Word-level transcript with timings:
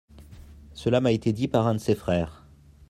Cela 0.73 0.99
m’a 0.99 1.11
été 1.11 1.31
dit 1.31 1.47
par 1.47 1.67
un 1.67 1.75
de 1.75 1.79
ses 1.79 1.93
frères. 1.93 2.43